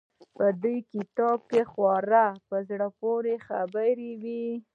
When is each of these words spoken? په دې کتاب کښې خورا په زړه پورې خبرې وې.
په 0.35 0.45
دې 0.63 0.75
کتاب 0.93 1.37
کښې 1.49 1.63
خورا 1.71 2.27
په 2.49 2.57
زړه 2.69 2.87
پورې 2.99 3.35
خبرې 3.47 4.11
وې. 4.21 4.45